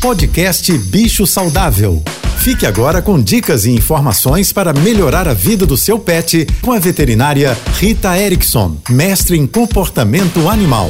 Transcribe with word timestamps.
Podcast 0.00 0.78
Bicho 0.78 1.26
Saudável. 1.26 2.00
Fique 2.38 2.64
agora 2.64 3.02
com 3.02 3.20
dicas 3.20 3.64
e 3.64 3.72
informações 3.72 4.52
para 4.52 4.72
melhorar 4.72 5.26
a 5.26 5.34
vida 5.34 5.66
do 5.66 5.76
seu 5.76 5.98
pet 5.98 6.46
com 6.62 6.70
a 6.70 6.78
veterinária 6.78 7.58
Rita 7.74 8.16
Erickson, 8.16 8.76
mestre 8.88 9.36
em 9.36 9.44
comportamento 9.44 10.48
animal. 10.48 10.88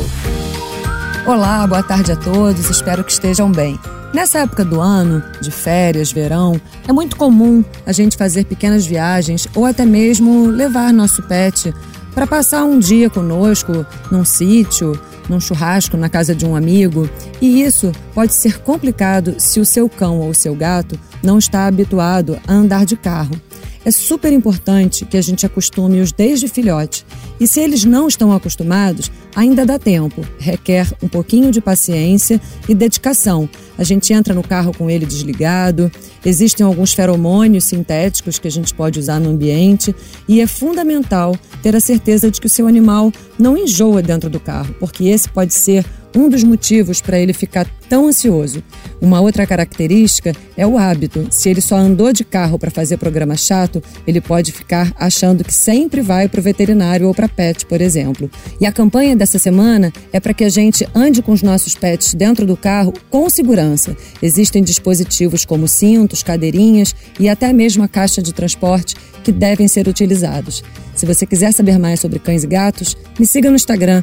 Olá, 1.26 1.66
boa 1.66 1.82
tarde 1.82 2.12
a 2.12 2.16
todos, 2.16 2.68
espero 2.68 3.02
que 3.02 3.10
estejam 3.10 3.50
bem. 3.50 3.80
Nessa 4.12 4.40
época 4.40 4.62
do 4.62 4.78
ano, 4.78 5.22
de 5.40 5.50
férias, 5.50 6.12
verão, 6.12 6.60
é 6.86 6.92
muito 6.92 7.16
comum 7.16 7.64
a 7.86 7.92
gente 7.92 8.14
fazer 8.14 8.44
pequenas 8.44 8.84
viagens 8.84 9.48
ou 9.54 9.64
até 9.64 9.86
mesmo 9.86 10.48
levar 10.48 10.92
nosso 10.92 11.22
pet 11.22 11.72
para 12.14 12.26
passar 12.26 12.64
um 12.64 12.78
dia 12.78 13.08
conosco 13.08 13.86
num 14.10 14.24
sítio, 14.24 15.00
num 15.28 15.40
churrasco 15.40 15.96
na 15.96 16.08
casa 16.08 16.34
de 16.34 16.46
um 16.46 16.56
amigo, 16.56 17.08
e 17.40 17.62
isso 17.62 17.92
pode 18.14 18.34
ser 18.34 18.58
complicado 18.60 19.34
se 19.38 19.60
o 19.60 19.64
seu 19.64 19.88
cão 19.88 20.20
ou 20.20 20.32
seu 20.32 20.54
gato 20.54 20.98
não 21.22 21.38
está 21.38 21.66
habituado 21.66 22.38
a 22.46 22.52
andar 22.52 22.84
de 22.84 22.96
carro. 22.96 23.40
É 23.84 23.90
super 23.90 24.32
importante 24.32 25.04
que 25.04 25.16
a 25.16 25.22
gente 25.22 25.46
acostume-os 25.46 26.12
desde 26.12 26.48
filhote. 26.48 27.06
E 27.40 27.46
se 27.46 27.60
eles 27.60 27.84
não 27.84 28.08
estão 28.08 28.32
acostumados, 28.32 29.10
ainda 29.34 29.64
dá 29.64 29.78
tempo. 29.78 30.26
Requer 30.38 30.92
um 31.02 31.08
pouquinho 31.08 31.50
de 31.50 31.60
paciência 31.60 32.40
e 32.68 32.74
dedicação. 32.74 33.48
A 33.78 33.84
gente 33.84 34.12
entra 34.12 34.34
no 34.34 34.42
carro 34.42 34.74
com 34.76 34.90
ele 34.90 35.06
desligado, 35.06 35.90
existem 36.24 36.66
alguns 36.66 36.92
feromônios 36.92 37.64
sintéticos 37.64 38.38
que 38.38 38.48
a 38.48 38.50
gente 38.50 38.74
pode 38.74 38.98
usar 38.98 39.20
no 39.20 39.30
ambiente 39.30 39.94
e 40.26 40.40
é 40.40 40.46
fundamental 40.46 41.36
ter 41.62 41.76
a 41.76 41.80
certeza 41.80 42.30
de 42.30 42.40
que 42.40 42.48
o 42.48 42.50
seu 42.50 42.66
animal 42.66 43.12
não 43.38 43.56
enjoa 43.56 44.02
dentro 44.02 44.28
do 44.28 44.40
carro, 44.40 44.74
porque 44.80 45.04
esse 45.04 45.28
pode 45.28 45.54
ser 45.54 45.86
um 46.14 46.28
dos 46.28 46.42
motivos 46.44 47.00
para 47.00 47.18
ele 47.18 47.32
ficar 47.32 47.66
tão 47.88 48.06
ansioso. 48.06 48.62
Uma 49.00 49.20
outra 49.20 49.46
característica 49.46 50.32
é 50.56 50.66
o 50.66 50.76
hábito. 50.76 51.26
Se 51.30 51.48
ele 51.48 51.60
só 51.60 51.76
andou 51.76 52.12
de 52.12 52.24
carro 52.24 52.58
para 52.58 52.70
fazer 52.70 52.96
programa 52.96 53.36
chato, 53.36 53.82
ele 54.06 54.20
pode 54.20 54.52
ficar 54.52 54.92
achando 54.96 55.44
que 55.44 55.52
sempre 55.52 56.00
vai 56.00 56.28
para 56.28 56.40
o 56.40 56.42
veterinário 56.42 57.06
ou 57.06 57.14
para 57.14 57.28
pet, 57.28 57.64
por 57.66 57.80
exemplo. 57.80 58.30
E 58.60 58.66
a 58.66 58.72
campanha 58.72 59.16
dessa 59.16 59.38
semana 59.38 59.92
é 60.12 60.20
para 60.20 60.34
que 60.34 60.44
a 60.44 60.48
gente 60.48 60.86
ande 60.94 61.22
com 61.22 61.32
os 61.32 61.42
nossos 61.42 61.74
pets 61.74 62.14
dentro 62.14 62.46
do 62.46 62.56
carro 62.56 62.92
com 63.10 63.28
segurança. 63.30 63.96
Existem 64.22 64.62
dispositivos 64.62 65.44
como 65.44 65.68
cintos, 65.68 66.22
cadeirinhas 66.22 66.94
e 67.18 67.28
até 67.28 67.52
mesmo 67.52 67.82
a 67.82 67.88
caixa 67.88 68.22
de 68.22 68.32
transporte 68.32 68.96
que 69.22 69.32
devem 69.32 69.68
ser 69.68 69.88
utilizados. 69.88 70.62
Se 70.94 71.06
você 71.06 71.24
quiser 71.24 71.52
saber 71.52 71.78
mais 71.78 72.00
sobre 72.00 72.18
cães 72.18 72.44
e 72.44 72.46
gatos, 72.46 72.96
me 73.18 73.26
siga 73.26 73.50
no 73.50 73.56
Instagram 73.56 74.02